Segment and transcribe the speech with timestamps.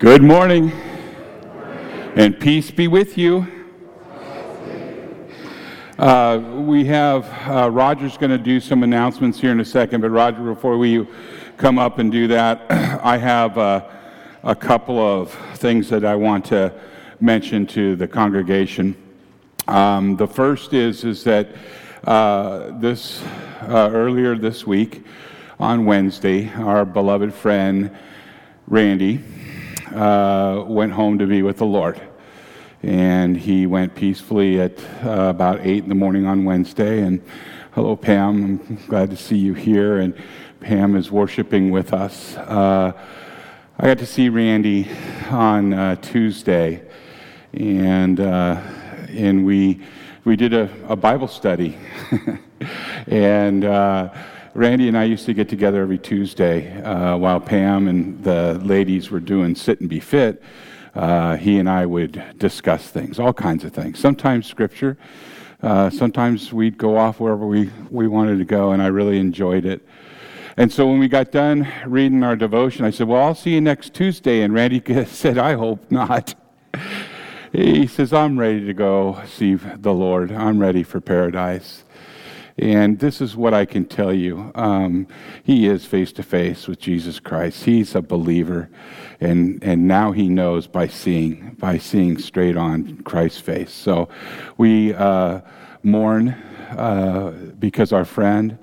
[0.00, 0.72] Good morning,
[2.16, 3.46] and peace be with you.
[5.98, 10.08] Uh, we have uh, Roger's going to do some announcements here in a second, but
[10.08, 11.06] Roger, before we
[11.58, 12.64] come up and do that,
[13.04, 13.86] I have uh,
[14.42, 16.72] a couple of things that I want to
[17.20, 18.96] mention to the congregation.
[19.68, 21.48] Um, the first is is that
[22.04, 23.22] uh, this
[23.68, 25.04] uh, earlier this week
[25.58, 27.94] on Wednesday, our beloved friend
[28.66, 29.22] Randy
[29.94, 32.00] uh, went home to be with the Lord.
[32.82, 37.02] And he went peacefully at uh, about 8 in the morning on Wednesday.
[37.02, 37.22] And
[37.72, 38.60] hello, Pam.
[38.68, 39.98] I'm glad to see you here.
[39.98, 40.14] And
[40.60, 42.36] Pam is worshiping with us.
[42.36, 42.92] Uh,
[43.78, 44.88] I got to see Randy
[45.30, 46.82] on uh, Tuesday,
[47.54, 48.60] and, uh,
[49.08, 49.80] and we,
[50.24, 51.78] we did a, a Bible study.
[53.06, 54.12] and uh,
[54.52, 59.08] Randy and I used to get together every Tuesday uh, while Pam and the ladies
[59.08, 60.42] were doing Sit and Be Fit.
[60.92, 64.00] Uh, he and I would discuss things, all kinds of things.
[64.00, 64.96] Sometimes scripture,
[65.62, 69.64] uh, sometimes we'd go off wherever we, we wanted to go, and I really enjoyed
[69.64, 69.86] it.
[70.56, 73.60] And so when we got done reading our devotion, I said, Well, I'll see you
[73.60, 74.42] next Tuesday.
[74.42, 76.34] And Randy said, I hope not.
[77.52, 80.32] He says, I'm ready to go see the Lord.
[80.32, 81.84] I'm ready for paradise.
[82.60, 84.52] And this is what I can tell you.
[84.54, 85.06] Um,
[85.42, 87.64] he is face to face with Jesus Christ.
[87.64, 88.68] He's a believer.
[89.18, 93.72] And, and now he knows by seeing, by seeing straight on Christ's face.
[93.72, 94.10] So
[94.58, 95.40] we uh,
[95.82, 96.30] mourn
[96.76, 98.58] uh, because our friend,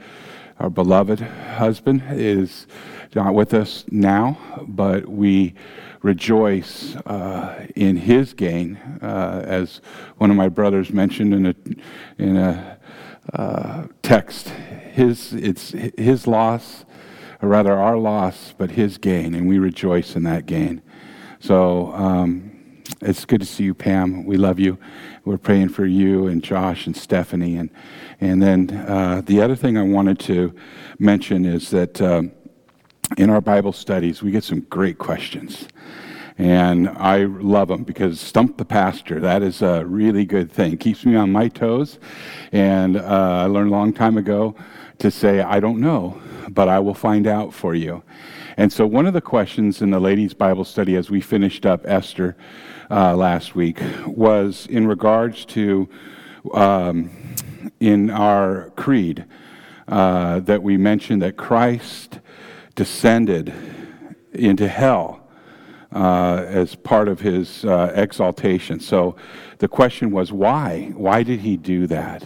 [0.60, 2.68] our beloved husband, is
[3.16, 4.38] not with us now,
[4.68, 5.56] but we
[6.04, 9.82] rejoice uh, in his gain, uh, as
[10.18, 11.56] one of my brothers mentioned in a,
[12.20, 12.77] in a
[14.02, 14.50] text.
[14.50, 16.86] His, it's his loss,
[17.42, 20.82] or rather our loss, but his gain, and we rejoice in that gain.
[21.40, 24.26] So um, it's good to see you, Pam.
[24.26, 24.78] We love you.
[25.24, 27.58] We're praying for you and Josh and Stephanie.
[27.58, 27.70] And,
[28.20, 30.56] and then uh, the other thing I wanted to
[30.98, 32.32] mention is that um,
[33.18, 35.68] in our Bible studies, we get some great questions.
[36.38, 40.78] And I love them because stump the pastor, that is a really good thing.
[40.78, 41.98] Keeps me on my toes.
[42.52, 44.56] And uh, I learned a long time ago
[45.00, 48.04] to say, I don't know, but I will find out for you.
[48.56, 51.82] And so, one of the questions in the ladies' Bible study as we finished up
[51.86, 52.36] Esther
[52.90, 55.88] uh, last week was in regards to
[56.54, 57.12] um,
[57.80, 59.26] in our creed
[59.88, 62.20] uh, that we mentioned that Christ
[62.76, 63.54] descended
[64.34, 65.27] into hell
[65.92, 68.80] uh, as part of his uh, exaltation.
[68.80, 69.16] So
[69.60, 70.92] the question was, why?
[70.96, 72.24] Why did he do that?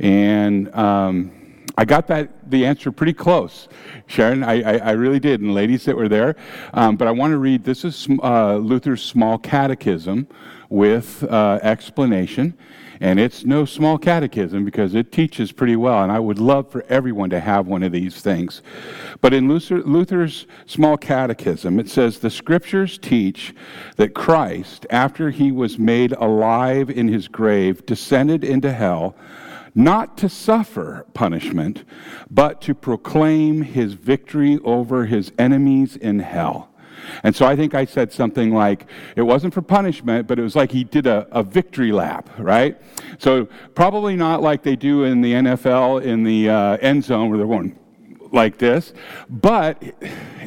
[0.00, 1.30] And um,
[1.76, 3.68] I got that the answer pretty close,
[4.06, 4.44] Sharon.
[4.44, 6.36] I, I, I really did, and ladies that were there.
[6.72, 7.64] Um, but I want to read.
[7.64, 10.28] This is uh, Luther's Small Catechism
[10.68, 12.56] with uh, explanation.
[13.04, 16.86] And it's no small catechism because it teaches pretty well, and I would love for
[16.88, 18.62] everyone to have one of these things.
[19.20, 23.54] But in Luther, Luther's small catechism, it says the scriptures teach
[23.96, 29.14] that Christ, after he was made alive in his grave, descended into hell
[29.74, 31.84] not to suffer punishment,
[32.30, 36.73] but to proclaim his victory over his enemies in hell.
[37.24, 38.86] And so I think I said something like,
[39.16, 42.80] it wasn't for punishment, but it was like he did a, a victory lap, right?
[43.18, 47.38] So probably not like they do in the NFL in the uh, end zone where
[47.38, 47.78] they're going
[48.30, 48.92] like this,
[49.30, 49.82] but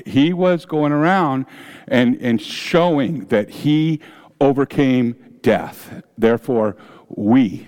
[0.06, 1.48] he was going around
[1.88, 4.00] and, and showing that he
[4.40, 6.04] overcame death.
[6.18, 6.78] Therefore,
[7.10, 7.68] we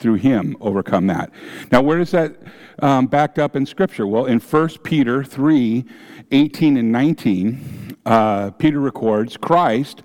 [0.00, 1.30] through him overcome that.
[1.70, 2.36] Now, where is that
[2.80, 4.06] um, backed up in Scripture?
[4.06, 5.84] Well, in 1 Peter 3
[6.32, 10.02] 18 and 19, uh, Peter records Christ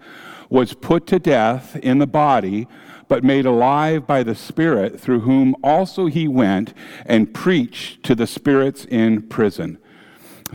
[0.50, 2.68] was put to death in the body,
[3.08, 6.74] but made alive by the Spirit, through whom also he went
[7.06, 9.78] and preached to the spirits in prison.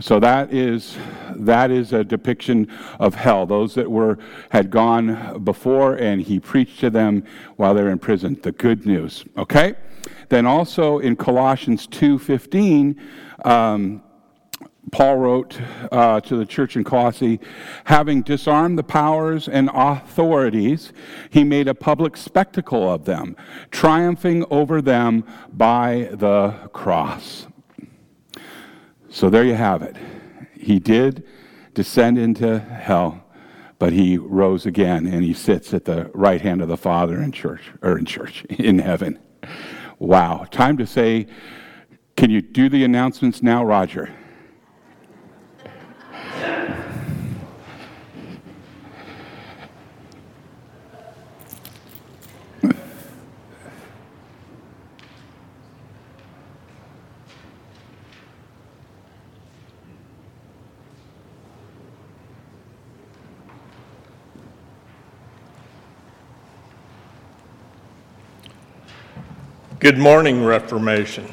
[0.01, 0.97] So that is
[1.35, 2.67] that is a depiction
[2.99, 3.45] of hell.
[3.45, 4.17] Those that were
[4.49, 7.23] had gone before, and he preached to them
[7.55, 8.39] while they're in prison.
[8.41, 9.23] The good news.
[9.37, 9.75] Okay.
[10.29, 12.99] Then also in Colossians two fifteen.
[13.45, 14.03] Um,
[14.91, 15.61] Paul wrote
[15.91, 17.39] uh, to the church in Colossae,
[17.85, 20.91] having disarmed the powers and authorities,
[21.29, 23.37] he made a public spectacle of them,
[23.69, 25.23] triumphing over them
[25.53, 27.47] by the cross.
[29.11, 29.97] So there you have it.
[30.57, 31.27] He did
[31.73, 33.25] descend into hell,
[33.77, 37.33] but he rose again and he sits at the right hand of the Father in
[37.33, 39.19] church, or in church, in heaven.
[39.99, 40.47] Wow.
[40.49, 41.27] Time to say,
[42.15, 43.65] can you do the announcements now,
[69.81, 71.27] Good morning, Reformation.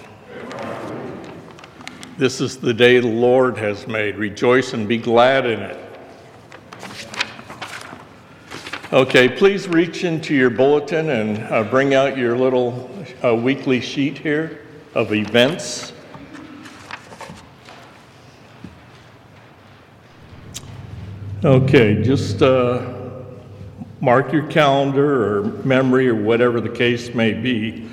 [2.17, 4.17] This is the day the Lord has made.
[4.17, 5.79] Rejoice and be glad in it.
[8.91, 12.91] Okay, please reach into your bulletin and uh, bring out your little
[13.23, 14.65] uh, weekly sheet here
[14.95, 15.93] of events.
[21.45, 22.95] Okay, just uh,
[24.01, 27.87] mark your calendar or memory or whatever the case may be.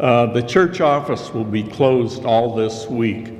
[0.00, 3.34] Uh, the church office will be closed all this week.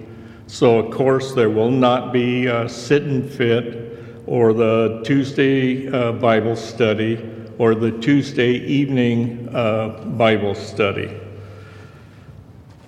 [0.47, 6.13] So, of course, there will not be a sit and fit or the Tuesday uh,
[6.13, 11.19] Bible study or the Tuesday evening uh, Bible study.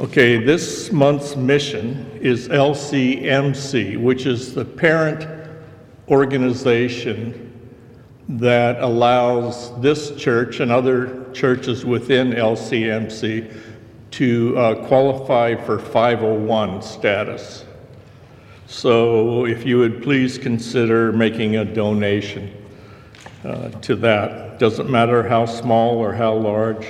[0.00, 5.26] Okay, this month's mission is LCMC, which is the parent
[6.08, 7.48] organization
[8.28, 13.54] that allows this church and other churches within LCMC
[14.12, 17.64] to uh, qualify for 501 status.
[18.66, 22.52] So if you would please consider making a donation
[23.44, 24.58] uh, to that.
[24.58, 26.86] Doesn't matter how small or how large.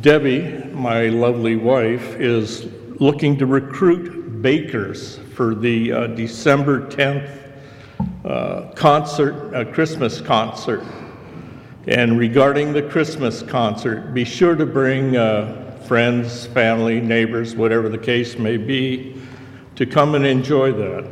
[0.00, 2.66] Debbie, my lovely wife, is
[3.00, 7.30] looking to recruit bakers for the uh, December 10th
[8.24, 10.84] uh, concert, a Christmas concert.
[11.86, 17.98] And regarding the Christmas concert, be sure to bring uh, friends, family, neighbors, whatever the
[17.98, 19.20] case may be,
[19.76, 21.10] to come and enjoy that.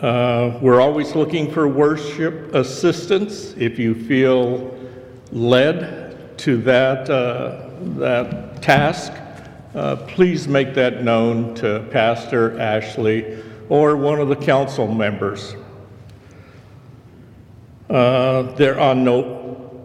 [0.00, 3.54] Uh, we're always looking for worship assistance.
[3.56, 4.78] If you feel
[5.32, 9.12] led to that, uh, that task,
[9.74, 15.56] uh, please make that known to Pastor Ashley or one of the council members.
[17.90, 19.80] Uh, there on no,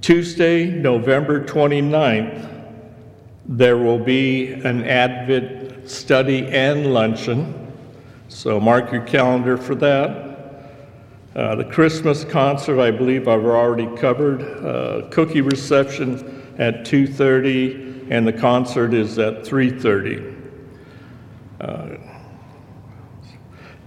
[0.00, 2.48] Tuesday, November 29th,
[3.44, 7.72] there will be an Advent study and luncheon.
[8.28, 10.32] So mark your calendar for that.
[11.36, 14.42] Uh, the Christmas concert, I believe I've already covered.
[14.42, 20.22] Uh, cookie reception at 2:30, and the concert is at 3:30.
[21.60, 21.96] Uh,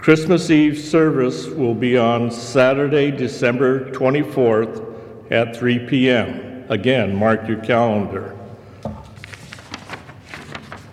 [0.06, 6.64] Christmas Eve service will be on Saturday, December 24th at 3 p.m.
[6.68, 8.38] Again, mark your calendar.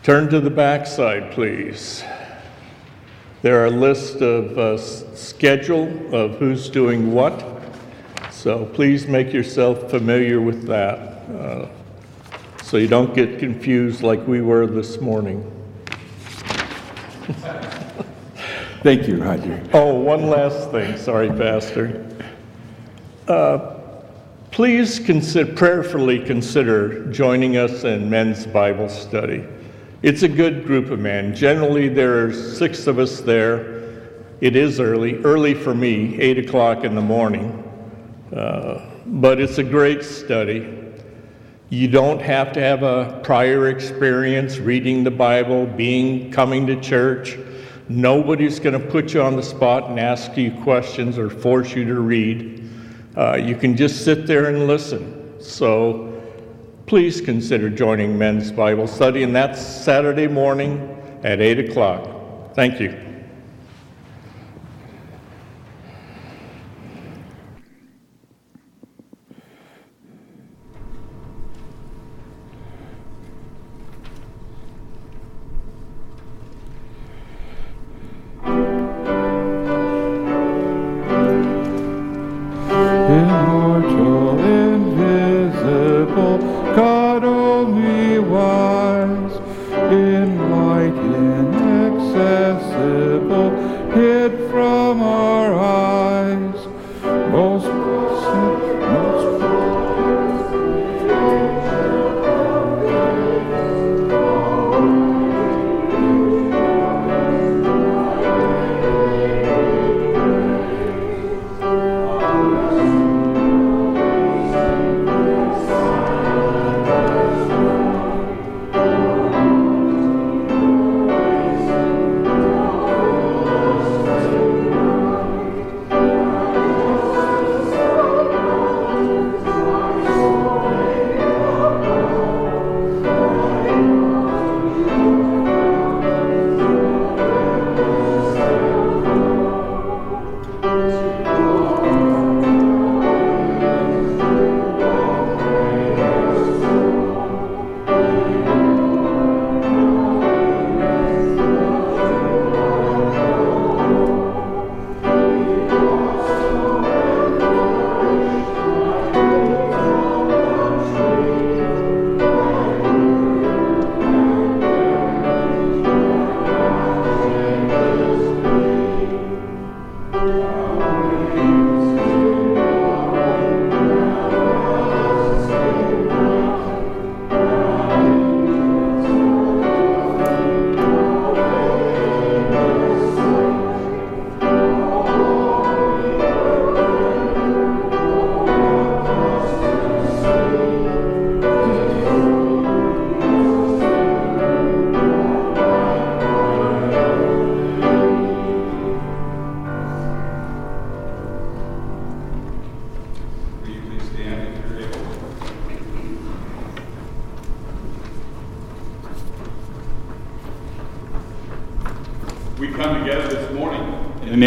[0.02, 2.04] Turn to the backside, please.
[3.44, 7.62] There are a list of uh, schedule of who's doing what,
[8.32, 10.98] so please make yourself familiar with that
[11.30, 11.70] uh,
[12.64, 15.52] so you don't get confused like we were this morning.
[18.84, 19.64] Thank you, Roger.
[19.72, 20.98] Oh, one last thing.
[20.98, 22.06] Sorry, Pastor.
[23.30, 23.80] Uh,
[24.52, 29.46] please consider, prayerfully consider joining us in men's Bible study.
[30.02, 31.34] It's a good group of men.
[31.34, 33.90] Generally, there are six of us there.
[34.42, 37.64] It is early, early for me, 8 o'clock in the morning.
[38.36, 40.78] Uh, but it's a great study.
[41.70, 47.38] You don't have to have a prior experience reading the Bible, being coming to church.
[47.90, 51.86] Nobody's going to put you on the spot and ask you questions or force you
[51.86, 52.70] to read.
[53.16, 55.42] Uh, you can just sit there and listen.
[55.42, 56.22] So
[56.86, 60.90] please consider joining men's Bible study, and that's Saturday morning
[61.24, 62.56] at 8 o'clock.
[62.56, 63.13] Thank you.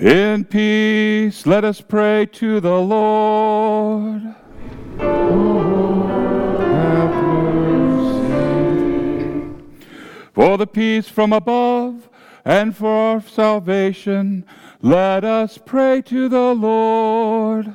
[0.00, 4.22] In peace, let us pray to the Lord.
[10.32, 12.08] For the peace from above
[12.44, 14.44] and for our salvation,
[14.80, 17.74] let us pray to the Lord.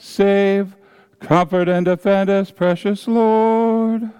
[0.00, 0.74] Save,
[1.20, 4.10] comfort, and defend us, precious Lord.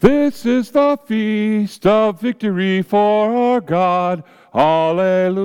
[0.00, 4.24] This is the feast of victory for our God.
[4.52, 5.44] Alleluia.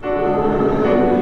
[0.00, 1.17] The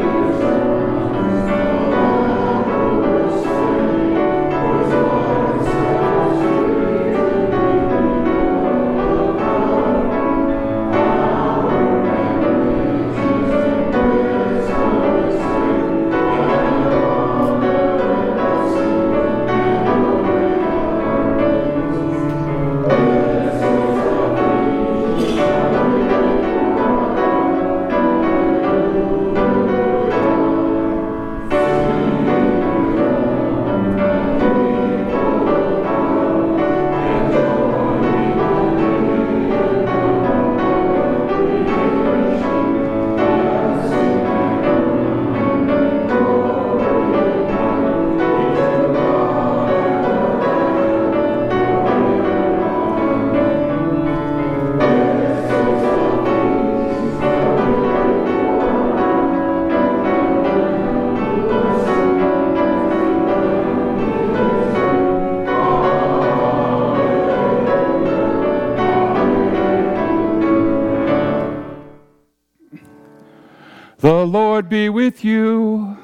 [74.56, 75.98] Lord be with you.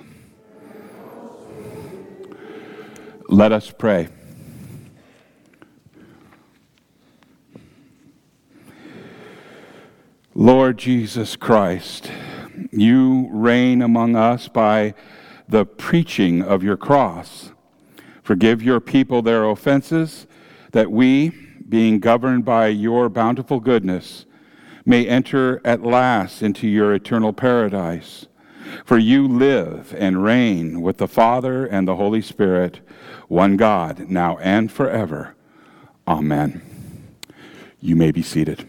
[3.30, 4.09] Let us pray.
[10.35, 12.12] Lord Jesus Christ,
[12.71, 14.92] you reign among us by
[15.49, 17.52] the preaching of your cross.
[18.23, 20.26] Forgive your people their offenses,
[20.73, 21.30] that we,
[21.66, 24.26] being governed by your bountiful goodness,
[24.85, 28.26] may enter at last into your eternal paradise.
[28.85, 32.81] For you live and reign with the Father and the Holy Spirit,
[33.28, 35.35] one God, now and forever.
[36.07, 36.62] Amen.
[37.81, 38.66] You may be seated.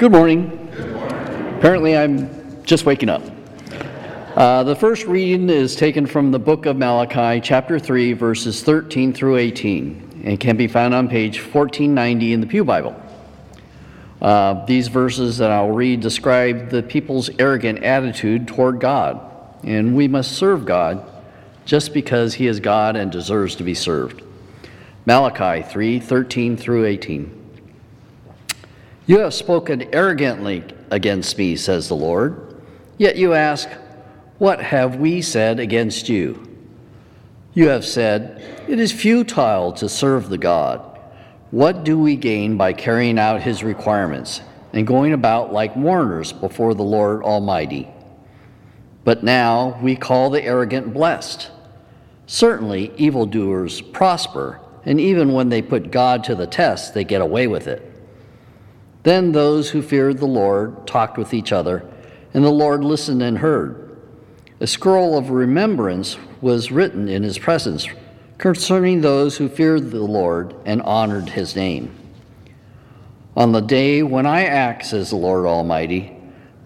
[0.00, 0.70] Good morning.
[1.58, 3.20] Apparently, I'm just waking up.
[4.34, 9.12] Uh, the first reading is taken from the book of Malachi, chapter 3, verses 13
[9.12, 12.98] through 18, and can be found on page 1490 in the Pew Bible.
[14.22, 19.20] Uh, these verses that I'll read describe the people's arrogant attitude toward God,
[19.64, 21.06] and we must serve God
[21.66, 24.22] just because He is God and deserves to be served.
[25.04, 27.39] Malachi 3 13 through 18.
[29.10, 32.62] You have spoken arrogantly against me, says the Lord.
[32.96, 33.68] Yet you ask,
[34.38, 36.46] What have we said against you?
[37.52, 40.96] You have said, It is futile to serve the God.
[41.50, 44.42] What do we gain by carrying out his requirements
[44.72, 47.88] and going about like mourners before the Lord Almighty?
[49.02, 51.50] But now we call the arrogant blessed.
[52.28, 57.48] Certainly, evildoers prosper, and even when they put God to the test, they get away
[57.48, 57.89] with it.
[59.02, 61.88] Then those who feared the Lord talked with each other,
[62.34, 63.96] and the Lord listened and heard.
[64.60, 67.88] A scroll of remembrance was written in his presence
[68.36, 71.94] concerning those who feared the Lord and honored his name.
[73.36, 76.16] On the day when I act, says the Lord Almighty,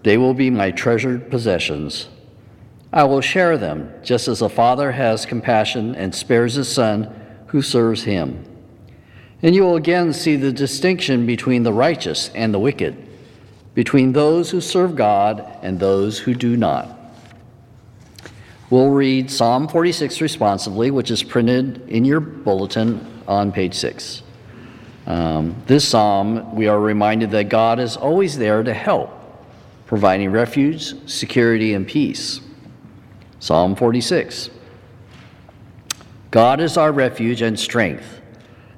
[0.03, 2.07] they will be my treasured possessions.
[2.93, 7.13] I will share them, just as a father has compassion and spares his son
[7.47, 8.45] who serves him.
[9.41, 12.95] And you will again see the distinction between the righteous and the wicked,
[13.73, 16.89] between those who serve God and those who do not.
[18.69, 24.23] We'll read Psalm 46 responsively, which is printed in your bulletin on page 6.
[25.05, 29.11] Um, this psalm, we are reminded that God is always there to help,
[29.85, 32.41] providing refuge, security, and peace.
[33.39, 34.49] Psalm 46
[36.31, 38.21] God is our refuge and strength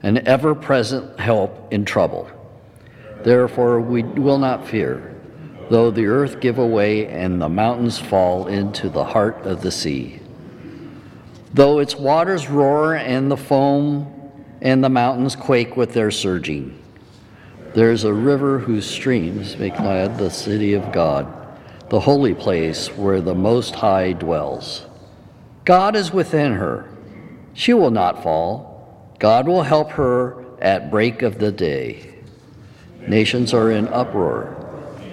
[0.03, 2.29] an ever present help in trouble.
[3.23, 5.15] Therefore, we will not fear,
[5.69, 10.19] though the earth give away and the mountains fall into the heart of the sea.
[11.53, 14.13] Though its waters roar and the foam
[14.61, 16.77] and the mountains quake with their surging.
[17.73, 21.27] There is a river whose streams make glad the city of God,
[21.89, 24.85] the holy place where the Most High dwells.
[25.65, 26.89] God is within her.
[27.53, 28.76] She will not fall
[29.19, 32.13] God will help her at break of the day.
[33.07, 34.55] Nations are in uproar,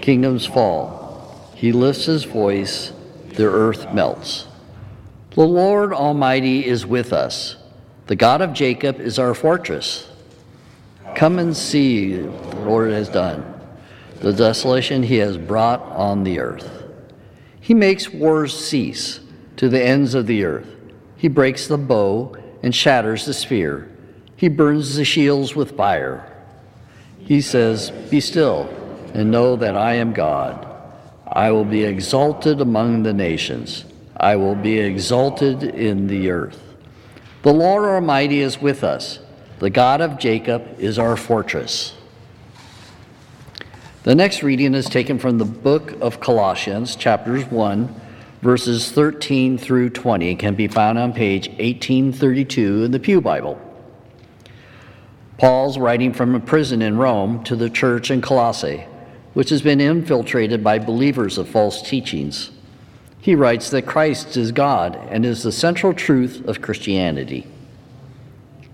[0.00, 1.50] kingdoms fall.
[1.54, 2.92] He lifts his voice,
[3.34, 4.46] the earth melts.
[5.30, 7.56] The Lord Almighty is with us.
[8.06, 10.10] The God of Jacob is our fortress.
[11.14, 13.60] Come and see what the Lord has done,
[14.20, 16.84] the desolation he has brought on the earth.
[17.60, 19.20] He makes wars cease
[19.56, 20.68] to the ends of the earth.
[21.16, 23.88] He breaks the bow and shatters the spear.
[24.36, 26.30] He burns the shields with fire.
[27.18, 28.68] He says, Be still
[29.14, 30.66] and know that I am God.
[31.26, 33.84] I will be exalted among the nations.
[34.16, 36.60] I will be exalted in the earth.
[37.42, 39.20] The Lord Almighty is with us.
[39.58, 41.94] The God of Jacob is our fortress.
[44.02, 48.00] The next reading is taken from the book of Colossians, chapters 1,
[48.42, 50.32] verses 13 through 20.
[50.32, 53.58] It can be found on page 1832 in the Pew Bible.
[55.38, 58.86] Paul's writing from a prison in Rome to the church in Colossae,
[59.32, 62.50] which has been infiltrated by believers of false teachings.
[63.20, 67.46] He writes that Christ is God and is the central truth of Christianity.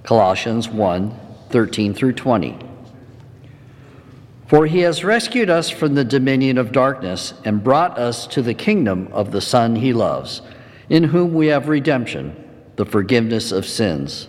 [0.02, 1.18] Colossians 1
[1.50, 2.56] 13 through 20.
[4.46, 8.54] For he has rescued us from the dominion of darkness and brought us to the
[8.54, 10.42] kingdom of the Son he loves,
[10.88, 12.36] in whom we have redemption
[12.76, 14.28] the forgiveness of sins.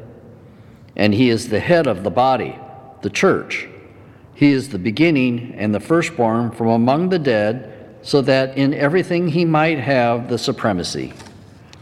[1.01, 2.59] And he is the head of the body,
[3.01, 3.67] the church.
[4.35, 9.29] He is the beginning and the firstborn from among the dead, so that in everything
[9.29, 11.13] he might have the supremacy.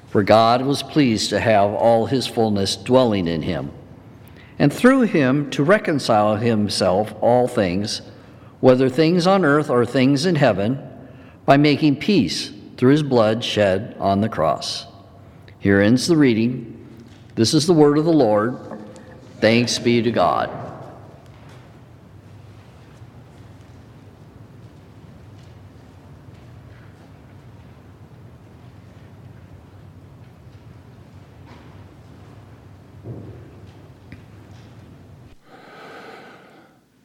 [0.08, 3.73] For God was pleased to have all his fullness dwelling in him,
[4.58, 8.01] and through him to reconcile himself all things,
[8.62, 10.79] whether things on earth or things in heaven,
[11.45, 14.86] by making peace through his blood shed on the cross.
[15.60, 16.77] Here ends the reading.
[17.36, 18.68] This is the word of the Lord.
[19.39, 20.49] Thanks be to God.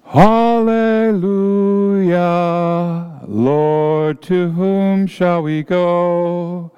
[0.04, 1.12] Hallelujah.
[3.28, 6.72] Lord, to whom shall we go?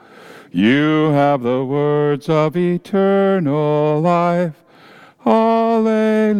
[0.52, 4.65] You have the words of eternal life.
[5.26, 6.36] Hallelujah.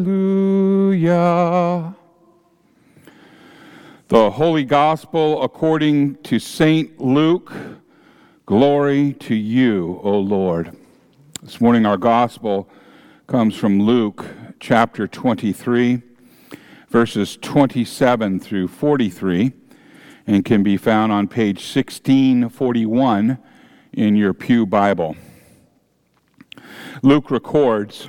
[4.07, 7.01] The Holy Gospel according to St.
[7.01, 7.53] Luke.
[8.46, 10.77] Glory to you, O Lord.
[11.42, 12.68] This morning, our Gospel
[13.27, 14.25] comes from Luke
[14.61, 16.03] chapter 23,
[16.88, 19.53] verses 27 through 43,
[20.29, 23.37] and can be found on page 1641
[23.94, 25.16] in your Pew Bible.
[27.03, 28.09] Luke records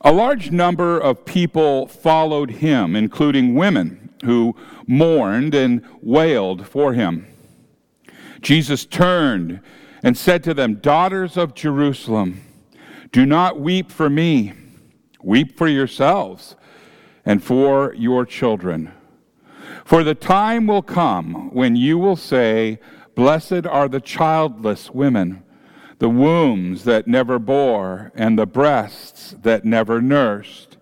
[0.00, 4.56] a large number of people followed him, including women who
[4.86, 7.26] mourned and wailed for him.
[8.40, 9.60] Jesus turned
[10.02, 12.42] and said to them, Daughters of Jerusalem,
[13.12, 14.52] do not weep for me,
[15.22, 16.54] weep for yourselves
[17.24, 18.92] and for your children.
[19.84, 22.78] For the time will come when you will say,
[23.14, 25.42] Blessed are the childless women
[25.98, 30.76] the wombs that never bore, and the breasts that never nursed.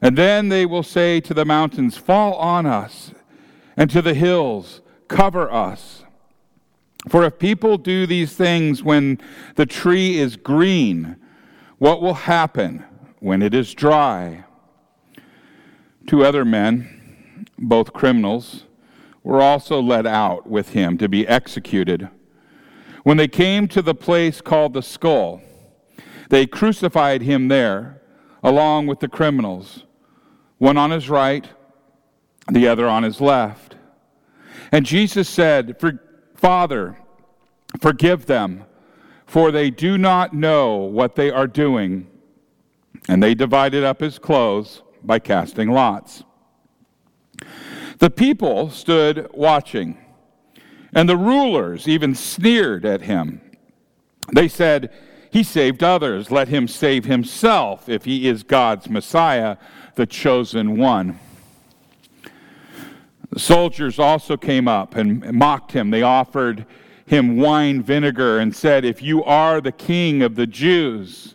[0.00, 3.12] And then they will say to the mountains, Fall on us,
[3.76, 6.04] and to the hills, Cover us.
[7.08, 9.20] For if people do these things when
[9.56, 11.16] the tree is green,
[11.78, 12.84] what will happen
[13.20, 14.44] when it is dry?
[16.06, 18.64] Two other men, both criminals,
[19.22, 22.08] were also led out with him to be executed.
[23.04, 25.42] When they came to the place called the skull,
[26.30, 28.02] they crucified him there
[28.42, 29.84] along with the criminals,
[30.58, 31.48] one on his right,
[32.50, 33.76] the other on his left.
[34.72, 35.76] And Jesus said,
[36.34, 36.98] Father,
[37.78, 38.64] forgive them,
[39.26, 42.06] for they do not know what they are doing.
[43.06, 46.24] And they divided up his clothes by casting lots.
[47.98, 49.98] The people stood watching.
[50.94, 53.40] And the rulers even sneered at him.
[54.32, 54.92] They said,
[55.30, 56.30] He saved others.
[56.30, 59.56] Let him save himself if he is God's Messiah,
[59.96, 61.18] the chosen one.
[63.30, 65.90] The soldiers also came up and mocked him.
[65.90, 66.66] They offered
[67.06, 71.34] him wine vinegar and said, If you are the king of the Jews,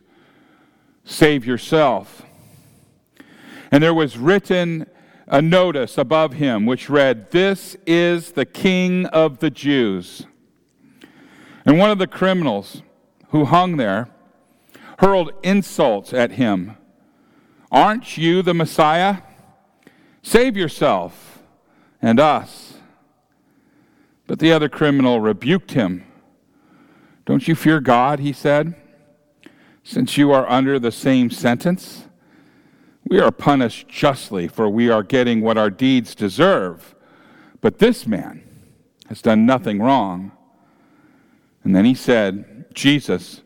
[1.04, 2.24] save yourself.
[3.72, 4.88] And there was written
[5.30, 10.26] a notice above him which read, This is the King of the Jews.
[11.66, 12.82] And one of the criminals
[13.30, 14.10] who hung there
[14.98, 16.76] hurled insults at him.
[17.72, 19.18] Aren't you the Messiah?
[20.24, 21.44] Save yourself
[22.02, 22.74] and us.
[24.26, 26.06] But the other criminal rebuked him.
[27.26, 28.76] Don't you fear God, he said,
[29.84, 32.09] since you are under the same sentence?
[33.06, 36.96] We are punished justly, for we are getting what our deeds deserve.
[37.62, 38.44] But this man
[39.08, 40.32] has done nothing wrong.
[41.64, 43.42] And then he said, Jesus,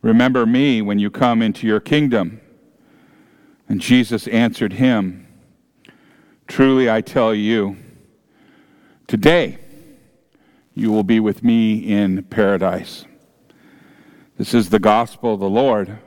[0.00, 2.40] remember me when you come into your kingdom.
[3.68, 5.26] And Jesus answered him,
[6.46, 7.76] Truly I tell you,
[9.06, 9.58] today
[10.74, 13.06] you will be with me in paradise.
[14.36, 15.98] This is the gospel of the Lord.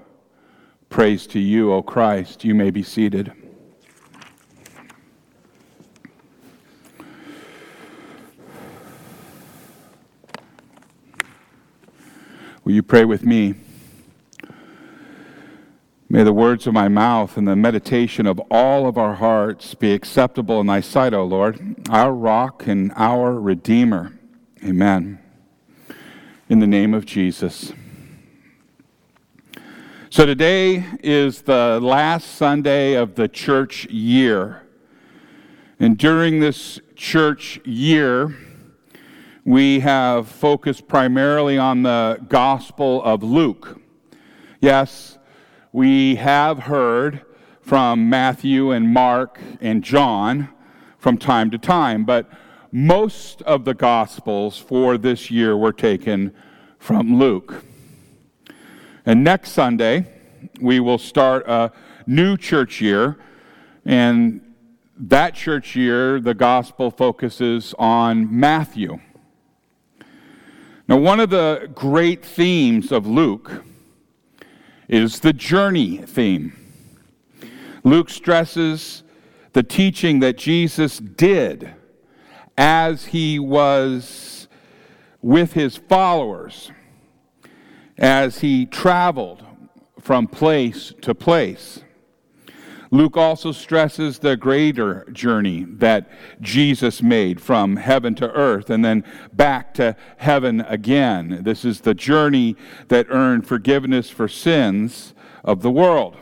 [0.90, 2.44] Praise to you, O Christ.
[2.44, 3.32] You may be seated.
[12.64, 13.56] Will you pray with me?
[16.10, 19.94] May the words of my mouth and the meditation of all of our hearts be
[19.94, 24.18] acceptable in thy sight, O Lord, our rock and our redeemer.
[24.64, 25.20] Amen.
[26.50, 27.74] In the name of Jesus.
[30.10, 34.64] So today is the last Sunday of the church year.
[35.82, 38.34] And during this church year,
[39.44, 43.82] we have focused primarily on the Gospel of Luke.
[44.62, 45.18] Yes,
[45.74, 47.26] we have heard
[47.60, 50.48] from Matthew and Mark and John
[50.98, 52.30] from time to time, but
[52.72, 56.34] most of the Gospels for this year were taken
[56.80, 57.66] from Luke.
[59.08, 60.06] And next Sunday,
[60.60, 61.72] we will start a
[62.06, 63.18] new church year,
[63.86, 64.42] and
[64.98, 69.00] that church year, the Gospel focuses on Matthew.
[70.90, 73.64] Now, one of the great themes of Luke
[74.90, 76.52] is the journey theme.
[77.86, 79.04] Luke stresses
[79.54, 81.74] the teaching that Jesus did
[82.58, 84.50] as he was
[85.22, 86.74] with his followers,
[87.98, 89.44] as he traveled
[90.00, 91.82] from place to place.
[92.90, 99.04] Luke also stresses the greater journey that Jesus made from heaven to earth and then
[99.34, 101.40] back to heaven again.
[101.44, 102.56] This is the journey
[102.88, 106.16] that earned forgiveness for sins of the world.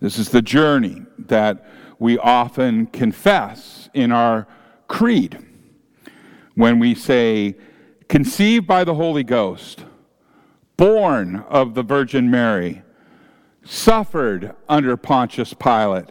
[0.00, 1.66] This is the journey that
[1.98, 4.46] we often confess in our
[4.88, 5.38] creed
[6.54, 7.56] when we say,
[8.08, 9.84] conceived by the Holy Ghost,
[10.76, 12.82] born of the Virgin Mary
[13.64, 16.10] suffered under Pontius Pilate,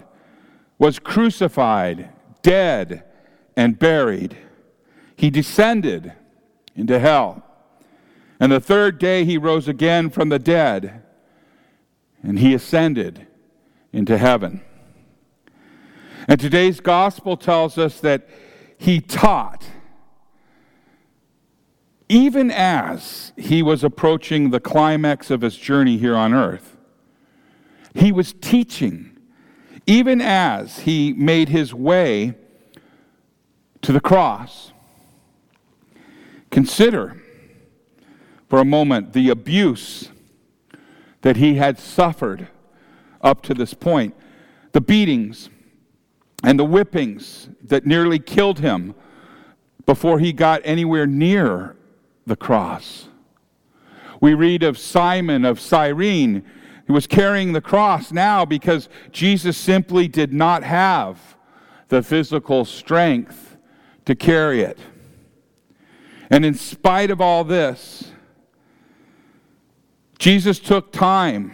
[0.77, 2.10] was crucified,
[2.41, 3.03] dead,
[3.55, 4.36] and buried.
[5.15, 6.13] He descended
[6.75, 7.43] into hell.
[8.39, 11.01] And the third day he rose again from the dead,
[12.21, 13.25] and he ascended
[13.93, 14.62] into heaven.
[16.27, 18.27] And today's gospel tells us that
[18.77, 19.65] he taught
[22.08, 26.78] even as he was approaching the climax of his journey here on earth.
[27.94, 29.18] He was teaching
[29.88, 32.36] even as he made his way
[33.82, 34.72] to the cross.
[36.50, 37.22] Consider
[38.50, 40.10] for a moment the abuse
[41.22, 42.48] that he had suffered
[43.22, 44.15] up to this point,
[44.72, 45.50] the beatings
[46.44, 48.94] and the whippings that nearly killed him
[49.86, 51.76] before he got anywhere near
[52.26, 53.08] the cross.
[54.22, 56.44] We read of Simon of Cyrene
[56.86, 61.36] he was carrying the cross now because Jesus simply did not have
[61.88, 63.58] the physical strength
[64.06, 64.78] to carry it.
[66.30, 68.12] And in spite of all this,
[70.20, 71.54] Jesus took time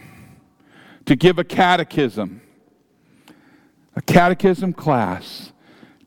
[1.05, 2.41] to give a catechism,
[3.95, 5.53] a catechism class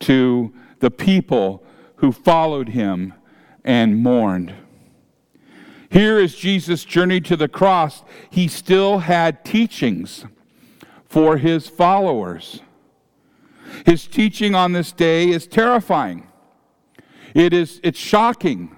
[0.01, 1.65] to the people
[1.97, 3.15] who followed him
[3.65, 4.55] and mourned.
[5.91, 10.25] Here, as Jesus journeyed to the cross, he still had teachings
[11.07, 12.61] for his followers.
[13.87, 16.27] His teaching on this day is terrifying.
[17.35, 18.77] It is it's shocking.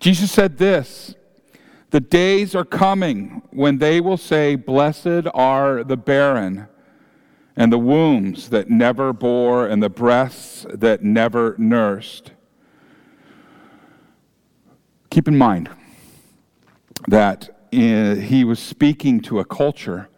[0.00, 1.14] Jesus said this,
[1.92, 6.66] the days are coming when they will say, Blessed are the barren,
[7.54, 12.32] and the wombs that never bore, and the breasts that never nursed.
[15.12, 15.68] Keep in mind
[17.06, 20.08] that in, he was speaking to a culture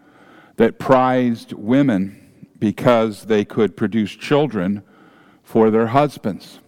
[0.55, 2.31] that prized women
[2.61, 4.85] because they could produce children
[5.43, 6.61] for their husbands.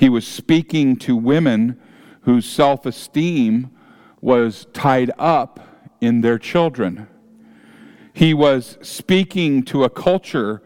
[0.00, 1.80] He was speaking to women
[2.22, 3.70] whose self esteem
[4.20, 5.60] was tied up
[6.00, 7.06] in their children.
[8.14, 10.60] He was speaking to a culture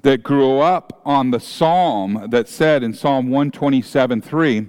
[0.00, 4.68] that grew up on the psalm that said in Psalm 127 3,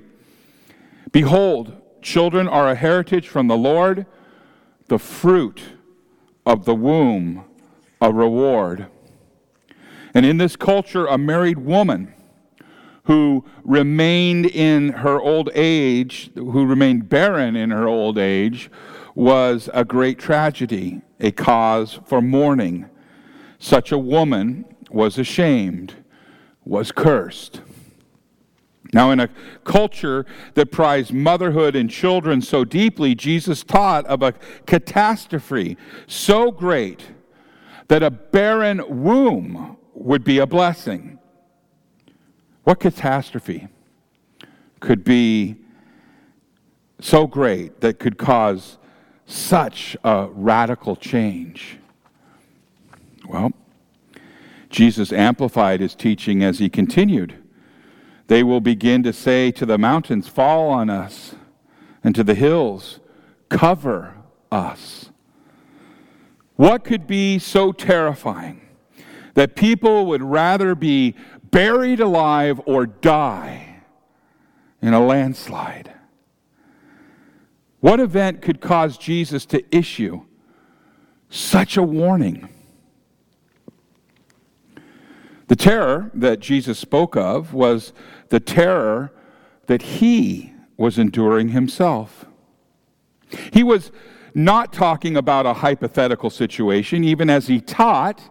[1.13, 4.07] Behold, children are a heritage from the Lord,
[4.87, 5.61] the fruit
[6.43, 7.45] of the womb,
[8.01, 8.87] a reward.
[10.15, 12.13] And in this culture, a married woman
[13.03, 18.71] who remained in her old age, who remained barren in her old age,
[19.13, 22.89] was a great tragedy, a cause for mourning.
[23.59, 25.93] Such a woman was ashamed,
[26.65, 27.61] was cursed.
[28.93, 29.29] Now, in a
[29.63, 34.33] culture that prized motherhood and children so deeply, Jesus taught of a
[34.67, 37.03] catastrophe so great
[37.87, 41.17] that a barren womb would be a blessing.
[42.63, 43.67] What catastrophe
[44.79, 45.57] could be
[46.99, 48.77] so great that could cause
[49.25, 51.79] such a radical change?
[53.27, 53.53] Well,
[54.69, 57.42] Jesus amplified his teaching as he continued.
[58.27, 61.35] They will begin to say to the mountains, Fall on us,
[62.03, 62.99] and to the hills,
[63.49, 64.15] Cover
[64.51, 65.09] us.
[66.55, 68.61] What could be so terrifying
[69.33, 71.15] that people would rather be
[71.51, 73.81] buried alive or die
[74.81, 75.91] in a landslide?
[77.79, 80.23] What event could cause Jesus to issue
[81.29, 82.47] such a warning?
[85.47, 87.93] The terror that Jesus spoke of was
[88.29, 89.11] the terror
[89.67, 92.25] that he was enduring himself.
[93.51, 93.91] He was
[94.33, 97.03] not talking about a hypothetical situation.
[97.03, 98.21] Even as he taught,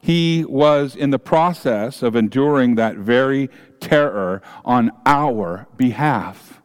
[0.00, 3.50] he was in the process of enduring that very
[3.80, 6.60] terror on our behalf.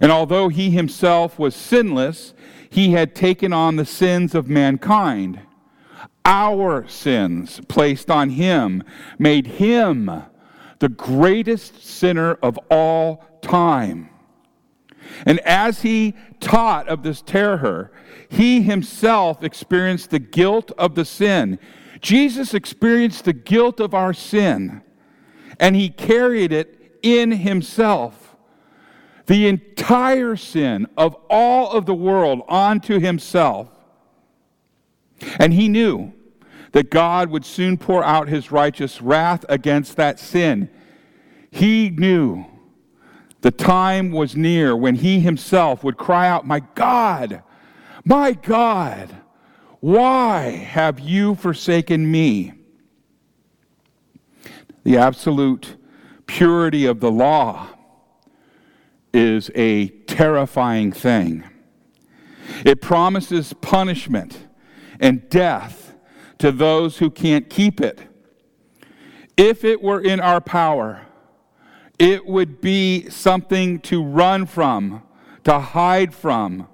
[0.00, 2.34] And although he himself was sinless,
[2.68, 5.40] he had taken on the sins of mankind.
[6.24, 8.82] Our sins placed on him
[9.18, 10.10] made him
[10.78, 14.08] the greatest sinner of all time.
[15.26, 17.92] And as he taught of this terror,
[18.28, 21.58] he himself experienced the guilt of the sin.
[22.00, 24.82] Jesus experienced the guilt of our sin,
[25.60, 28.36] and he carried it in himself.
[29.26, 33.68] The entire sin of all of the world onto himself.
[35.38, 36.13] And he knew
[36.74, 40.68] that God would soon pour out his righteous wrath against that sin.
[41.48, 42.46] He knew
[43.42, 47.44] the time was near when he himself would cry out, My God,
[48.04, 49.14] my God,
[49.78, 52.54] why have you forsaken me?
[54.82, 55.76] The absolute
[56.26, 57.68] purity of the law
[59.12, 61.44] is a terrifying thing.
[62.64, 64.48] It promises punishment
[64.98, 65.83] and death
[66.44, 68.02] to those who can't keep it.
[69.34, 71.06] If it were in our power,
[71.98, 75.02] it would be something to run from,
[75.44, 76.68] to hide from.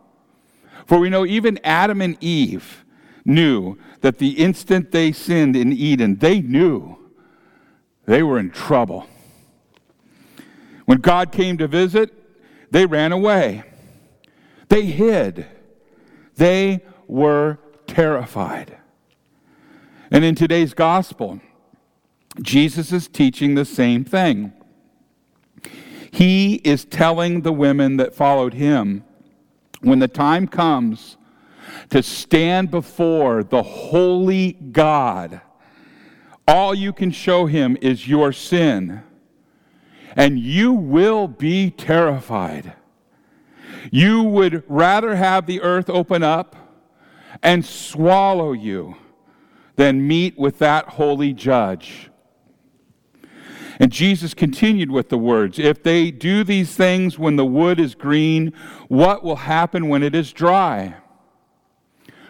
[0.86, 2.84] For we know even Adam and Eve
[3.24, 6.98] knew that the instant they sinned in Eden, they knew
[8.06, 9.06] they were in trouble.
[10.86, 12.12] When God came to visit,
[12.72, 13.62] they ran away.
[14.68, 15.46] They hid.
[16.34, 18.79] They were terrified.
[20.10, 21.40] And in today's gospel,
[22.42, 24.52] Jesus is teaching the same thing.
[26.10, 29.04] He is telling the women that followed him
[29.80, 31.16] when the time comes
[31.90, 35.40] to stand before the holy God,
[36.46, 39.02] all you can show him is your sin,
[40.16, 42.74] and you will be terrified.
[43.92, 46.56] You would rather have the earth open up
[47.42, 48.96] and swallow you
[49.80, 52.10] than meet with that holy judge.
[53.78, 57.94] And Jesus continued with the words If they do these things when the wood is
[57.94, 58.52] green,
[58.88, 60.96] what will happen when it is dry?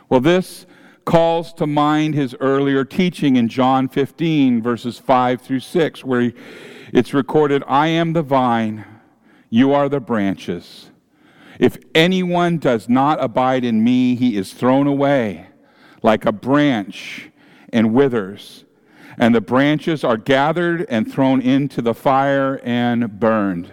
[0.08, 0.64] Well, this
[1.04, 6.32] calls to mind his earlier teaching in John 15, verses 5 through 6, where
[6.92, 8.84] it's recorded I am the vine,
[9.48, 10.90] you are the branches.
[11.58, 15.48] If anyone does not abide in me, he is thrown away
[16.00, 17.29] like a branch
[17.72, 18.64] and withers
[19.18, 23.70] and the branches are gathered and thrown into the fire and burned.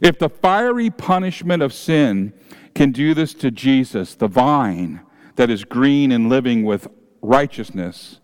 [0.00, 2.32] If the fiery punishment of sin
[2.74, 5.00] can do this to Jesus, the vine
[5.36, 6.88] that is green and living with
[7.20, 8.18] righteousness,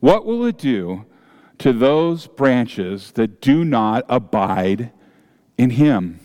[0.00, 1.04] what will it do
[1.58, 4.90] to those branches that do not abide
[5.58, 6.18] in Him?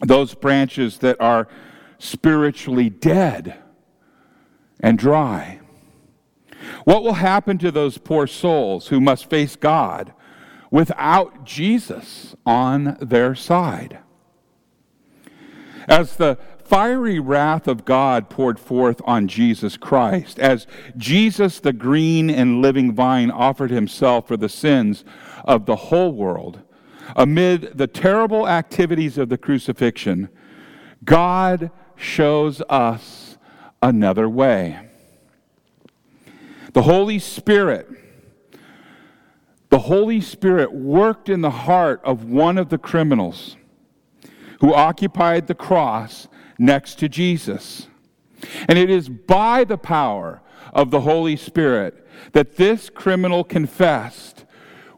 [0.00, 1.46] Those branches that are
[1.98, 3.58] spiritually dead
[4.80, 5.60] and dry.
[6.84, 10.12] What will happen to those poor souls who must face God
[10.70, 13.98] without Jesus on their side?
[15.88, 22.30] As the fiery wrath of God poured forth on Jesus Christ, as Jesus, the green
[22.30, 25.04] and living vine, offered himself for the sins
[25.44, 26.62] of the whole world,
[27.16, 30.28] amid the terrible activities of the crucifixion,
[31.04, 33.36] God shows us
[33.82, 34.88] another way.
[36.72, 37.88] The Holy Spirit,
[39.68, 43.56] the Holy Spirit worked in the heart of one of the criminals
[44.60, 47.88] who occupied the cross next to Jesus.
[48.68, 50.40] And it is by the power
[50.72, 54.44] of the Holy Spirit that this criminal confessed,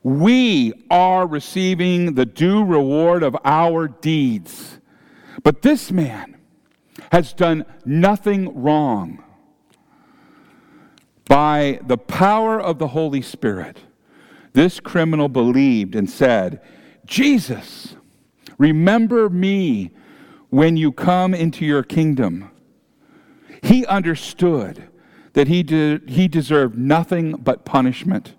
[0.02, 4.78] We are receiving the due reward of our deeds.
[5.42, 6.34] But this man,
[7.12, 9.22] has done nothing wrong.
[11.26, 13.78] By the power of the Holy Spirit,
[14.52, 16.60] this criminal believed and said,
[17.06, 17.96] Jesus,
[18.58, 19.90] remember me
[20.50, 22.50] when you come into your kingdom.
[23.62, 24.88] He understood
[25.32, 25.62] that he,
[26.06, 28.34] he deserved nothing but punishment,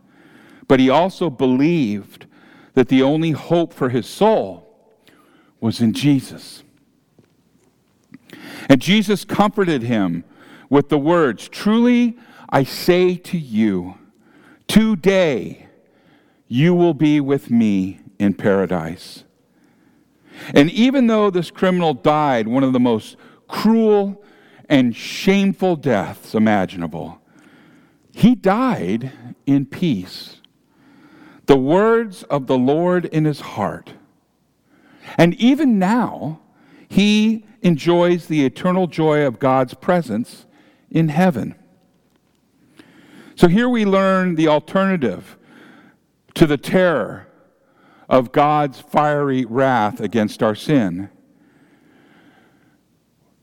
[0.67, 2.25] but he also believed
[2.73, 4.65] that the only hope for his soul
[5.59, 6.63] was in Jesus.
[8.69, 10.23] And Jesus comforted him
[10.69, 12.17] with the words Truly
[12.50, 13.96] I say to you,
[14.68, 15.68] today
[16.48, 19.24] you will be with me in paradise.
[20.54, 23.18] And even though this criminal died one of the most
[23.48, 24.24] cruel
[24.70, 27.22] and shameful deaths imaginable,
[28.12, 29.12] he died
[29.46, 30.41] in peace.
[31.46, 33.93] The words of the Lord in his heart.
[35.18, 36.39] And even now,
[36.88, 40.46] he enjoys the eternal joy of God's presence
[40.89, 41.56] in heaven.
[43.36, 45.38] So here we learn the alternative
[46.36, 47.27] to the terror
[48.07, 51.09] of God's fiery wrath against our sin.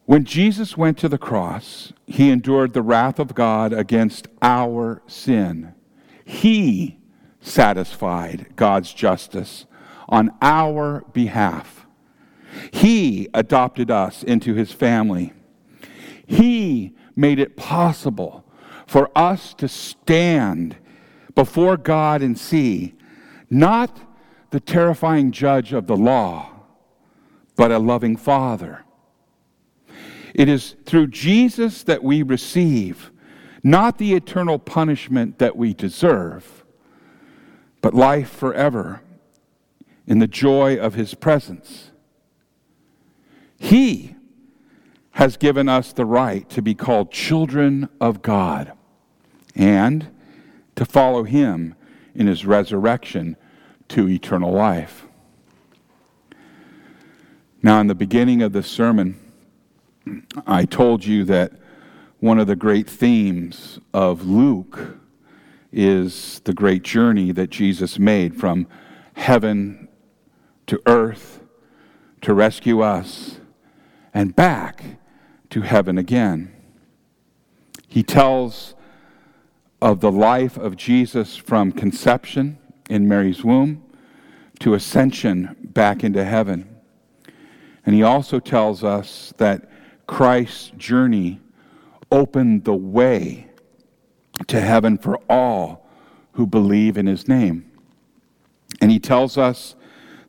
[0.07, 5.75] When Jesus went to the cross, he endured the wrath of God against our sin.
[6.25, 6.99] He
[7.41, 9.67] satisfied God's justice
[10.09, 11.87] on our behalf.
[12.71, 15.33] He adopted us into his family.
[16.27, 18.42] He made it possible
[18.93, 20.77] for us to stand
[21.35, 22.95] before God and see
[23.49, 23.99] not
[24.51, 26.51] the terrifying judge of the law,
[27.57, 28.85] but a loving Father.
[30.35, 33.11] It is through Jesus that we receive
[33.63, 36.63] not the eternal punishment that we deserve,
[37.81, 39.01] but life forever
[40.07, 41.93] in the joy of his presence.
[43.59, 44.17] He
[45.13, 48.75] has given us the right to be called children of God
[49.55, 50.09] and
[50.77, 51.75] to follow him
[52.15, 53.37] in his resurrection
[53.89, 55.07] to eternal life.
[57.63, 59.19] Now, in the beginning of this sermon,
[60.47, 61.53] I told you that
[62.19, 64.99] one of the great themes of Luke
[65.73, 68.67] is the great journey that Jesus made from
[69.15, 69.89] heaven
[70.67, 71.41] to earth
[72.21, 73.39] to rescue us
[74.15, 74.85] and back
[75.51, 76.53] to heaven again.
[77.89, 78.75] He tells
[79.83, 82.57] of the life of Jesus from conception
[82.89, 83.83] in Mary's womb
[84.61, 86.69] to ascension back into heaven.
[87.85, 89.69] And he also tells us that
[90.07, 91.41] Christ's journey
[92.13, 93.49] opened the way
[94.47, 95.85] to heaven for all
[96.35, 97.69] who believe in his name.
[98.81, 99.75] And he tells us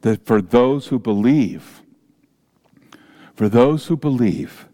[0.02, 1.84] that for those who believe,
[3.36, 4.68] for those who believe,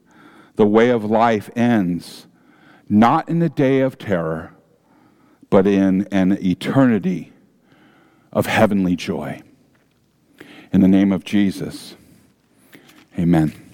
[0.55, 2.27] the way of life ends
[2.88, 4.55] not in a day of terror,
[5.50, 7.32] but in an eternity
[8.32, 9.41] of heavenly joy.
[10.72, 11.95] In the name of Jesus,
[13.18, 13.68] amen.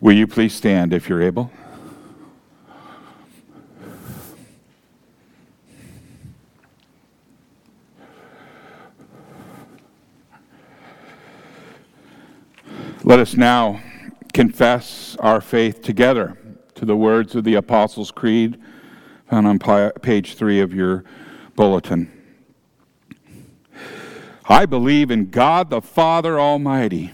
[0.00, 1.50] Will you please stand if you're able?
[13.04, 13.82] Let us now
[14.32, 16.38] confess our faith together
[16.76, 18.58] to the words of the Apostles' Creed
[19.28, 19.58] found on
[20.00, 21.04] page three of your
[21.56, 22.10] bulletin.
[24.48, 27.12] I believe in God the Father Almighty,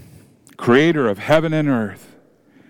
[0.56, 2.15] creator of heaven and earth.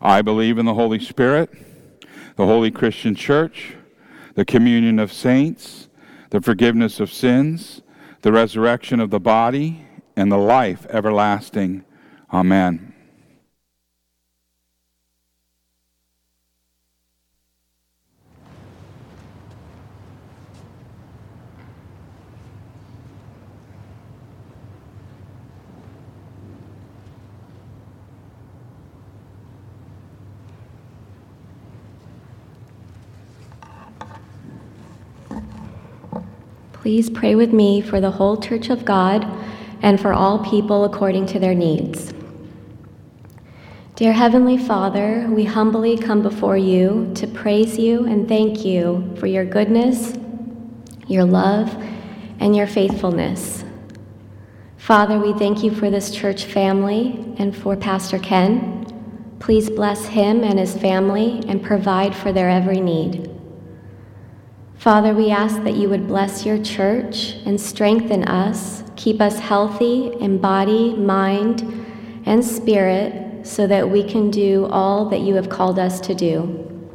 [0.00, 1.50] I believe in the Holy Spirit,
[2.36, 3.74] the holy Christian church,
[4.34, 5.88] the communion of saints,
[6.30, 7.82] the forgiveness of sins,
[8.22, 9.86] the resurrection of the body,
[10.16, 11.84] and the life everlasting.
[12.32, 12.92] Amen.
[36.86, 39.26] Please pray with me for the whole Church of God
[39.82, 42.14] and for all people according to their needs.
[43.96, 49.26] Dear Heavenly Father, we humbly come before you to praise you and thank you for
[49.26, 50.14] your goodness,
[51.08, 51.74] your love,
[52.38, 53.64] and your faithfulness.
[54.76, 59.34] Father, we thank you for this church family and for Pastor Ken.
[59.40, 63.35] Please bless him and his family and provide for their every need.
[64.86, 70.12] Father, we ask that you would bless your church and strengthen us, keep us healthy
[70.20, 75.80] in body, mind, and spirit, so that we can do all that you have called
[75.80, 76.88] us to do.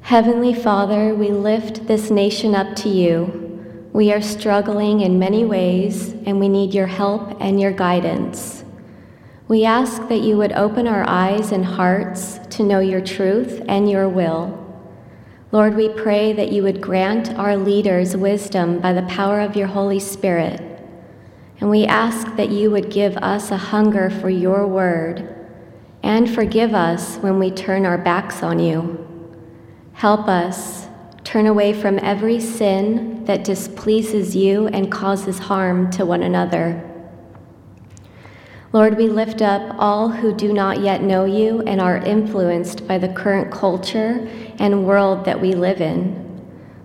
[0.00, 3.86] Heavenly Father, we lift this nation up to you.
[3.92, 8.64] We are struggling in many ways, and we need your help and your guidance.
[9.46, 13.90] We ask that you would open our eyes and hearts to know your truth and
[13.90, 14.57] your will.
[15.50, 19.66] Lord, we pray that you would grant our leaders wisdom by the power of your
[19.66, 20.60] Holy Spirit.
[21.60, 25.34] And we ask that you would give us a hunger for your word
[26.02, 29.06] and forgive us when we turn our backs on you.
[29.94, 30.86] Help us
[31.24, 36.87] turn away from every sin that displeases you and causes harm to one another.
[38.70, 42.98] Lord, we lift up all who do not yet know you and are influenced by
[42.98, 46.26] the current culture and world that we live in.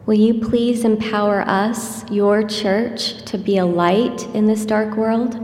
[0.05, 5.37] Will you please empower us, your church, to be a light in this dark world?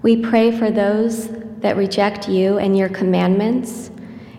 [0.00, 1.28] We pray for those
[1.58, 3.90] that reject you and your commandments,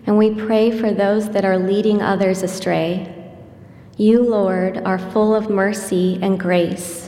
[0.06, 3.32] and we pray for those that are leading others astray.
[3.96, 7.03] You, Lord, are full of mercy and grace.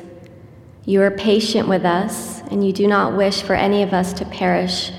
[0.87, 4.25] You are patient with us and you do not wish for any of us to
[4.25, 4.93] perish,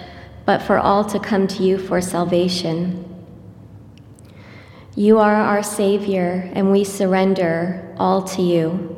[0.45, 3.05] but for all to come to you for salvation.
[4.97, 8.95] You are our Savior, and we surrender all to you.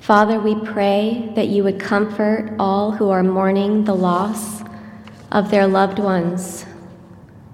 [0.00, 4.62] Father, we pray that you would comfort all who are mourning the loss
[5.32, 6.66] of their loved ones.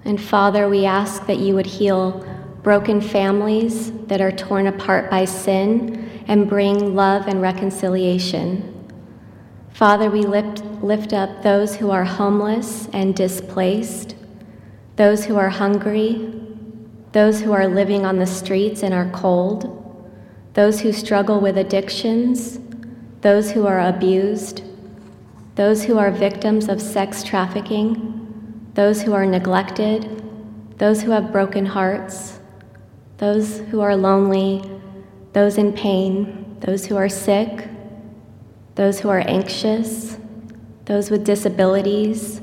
[0.03, 2.25] And Father, we ask that you would heal
[2.63, 8.71] broken families that are torn apart by sin and bring love and reconciliation.
[9.71, 14.15] Father, we lift, lift up those who are homeless and displaced,
[14.95, 16.33] those who are hungry,
[17.11, 19.71] those who are living on the streets and are cold,
[20.53, 22.59] those who struggle with addictions,
[23.21, 24.63] those who are abused,
[25.55, 30.21] those who are victims of sex trafficking, those who are neglected,
[30.77, 32.39] those who have broken hearts,
[33.17, 34.61] those who are lonely,
[35.35, 37.67] those in pain, those who are sick,
[38.75, 40.15] those who are anxious,
[40.85, 42.39] those with disabilities,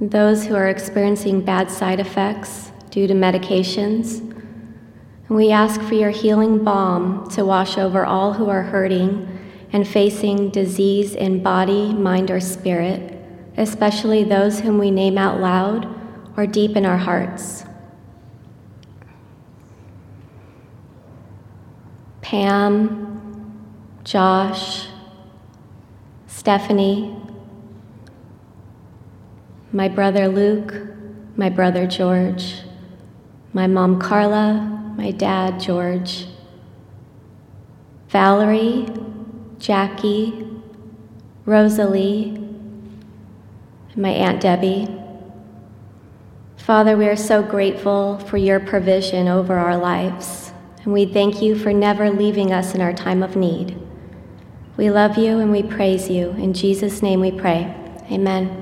[0.00, 4.20] those who are experiencing bad side effects due to medications.
[4.20, 9.26] And we ask for your healing balm to wash over all who are hurting
[9.72, 13.20] and facing disease in body, mind, or spirit,
[13.56, 15.88] especially those whom we name out loud
[16.36, 17.64] or deep in our hearts.
[22.22, 23.70] Pam,
[24.04, 24.88] Josh,
[26.26, 27.16] Stephanie,
[29.72, 30.74] my brother Luke,
[31.36, 32.62] my brother George,
[33.52, 36.26] my mom Carla, my dad George,
[38.08, 38.88] Valerie,
[39.58, 40.46] Jackie,
[41.46, 42.34] Rosalie,
[43.92, 44.88] and my Aunt Debbie.
[46.56, 50.52] Father, we are so grateful for your provision over our lives,
[50.82, 53.76] and we thank you for never leaving us in our time of need.
[54.76, 56.30] We love you and we praise you.
[56.30, 57.74] In Jesus' name we pray.
[58.10, 58.56] Amen.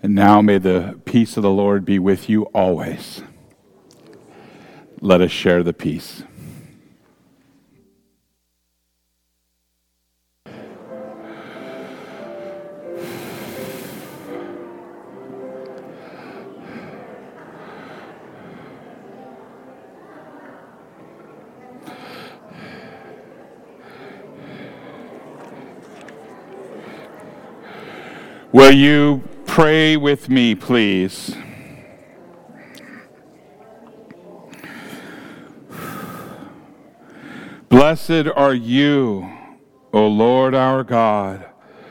[0.00, 3.22] And now may the peace of the Lord be with you always.
[5.00, 6.22] Let us share the peace.
[28.54, 31.34] Will you pray with me, please?
[37.68, 39.28] Blessed are you,
[39.92, 41.46] O Lord our God,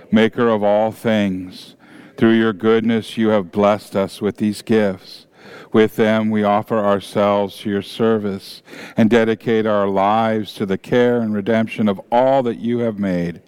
[0.09, 1.75] maker of all things.
[2.15, 5.27] Through your goodness, you have blessed us with these gifts.
[5.73, 8.63] With them, we offer ourselves to your service
[8.95, 13.41] and dedicate our lives to the care and redemption of all that you have made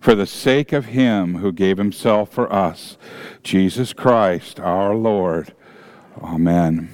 [0.00, 2.96] for the sake of him who gave himself for us,
[3.42, 5.54] Jesus Christ our Lord.
[6.22, 6.88] Amen.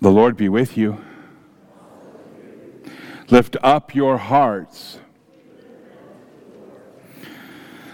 [0.00, 1.02] The Lord be with you.
[3.30, 4.98] Lift up your hearts.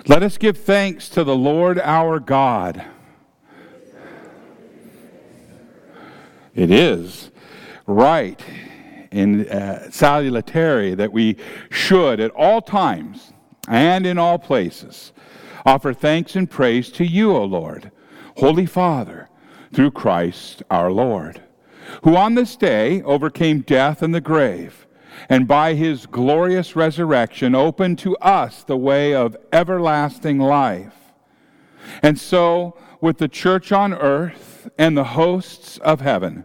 [0.08, 2.84] Let us give thanks to the Lord our God.
[6.54, 7.30] It is
[7.86, 8.40] right
[9.16, 11.36] in uh, salutary that we
[11.70, 13.32] should at all times
[13.68, 15.12] and in all places
[15.66, 17.90] offer thanks and praise to you, O Lord,
[18.36, 19.28] Holy Father,
[19.74, 21.42] through Christ our Lord,
[22.04, 24.86] who on this day overcame death and the grave,
[25.28, 30.94] and by his glorious resurrection opened to us the way of everlasting life.
[32.00, 36.44] And so, with the church on earth and the hosts of heaven,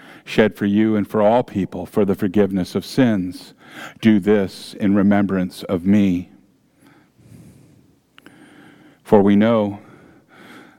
[0.31, 3.53] shed for you and for all people for the forgiveness of sins.
[3.99, 6.31] Do this in remembrance of me.
[9.03, 9.79] For we know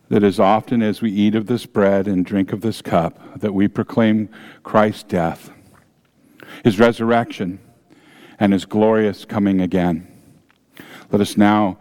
[0.08, 3.52] that as often as we eat of this bread and drink of this cup, that
[3.52, 4.30] we proclaim
[4.62, 5.50] Christ's death,
[6.64, 7.60] his resurrection,
[8.38, 10.08] and his glorious coming again.
[11.10, 11.78] Let us now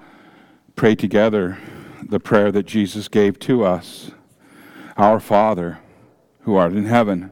[0.75, 1.57] pray together
[2.03, 4.11] the prayer that Jesus gave to us
[4.97, 5.79] Our Father,
[6.41, 7.31] who art in heaven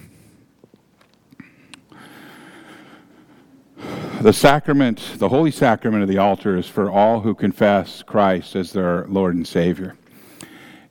[4.21, 8.71] The sacrament, the holy sacrament of the altar, is for all who confess Christ as
[8.71, 9.95] their Lord and Savior.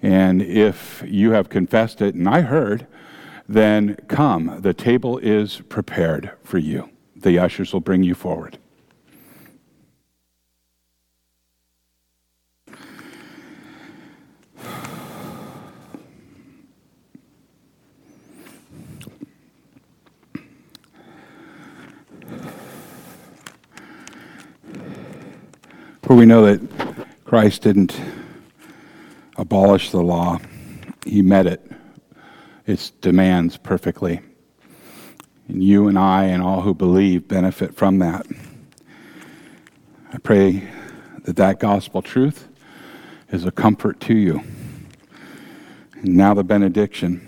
[0.02, 2.86] And if you have confessed it, and I heard,
[3.48, 4.60] then come.
[4.60, 6.90] The table is prepared for you.
[7.14, 8.58] The ushers will bring you forward.
[26.10, 26.60] For we know that
[27.24, 27.96] Christ didn't
[29.36, 30.40] abolish the law,
[31.06, 31.64] he met it,
[32.66, 34.20] its demands perfectly.
[35.46, 38.26] And you and I and all who believe benefit from that.
[40.12, 40.68] I pray
[41.26, 42.48] that that gospel truth
[43.28, 44.42] is a comfort to you.
[45.92, 47.24] And now the benediction.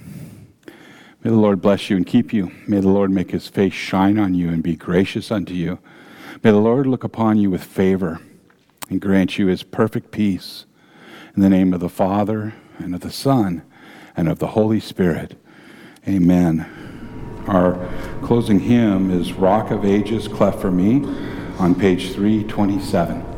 [1.23, 2.51] May the Lord bless you and keep you.
[2.67, 5.79] May the Lord make his face shine on you and be gracious unto you.
[6.43, 8.21] May the Lord look upon you with favor
[8.93, 10.67] and grant you his perfect peace.
[11.35, 13.63] In the name of the Father, and of the Son,
[14.15, 15.35] and of the Holy Spirit.
[16.07, 16.67] Amen.
[17.47, 17.89] Our
[18.23, 21.07] closing hymn is Rock of Ages, Cleft for Me,
[21.59, 23.32] on page 327.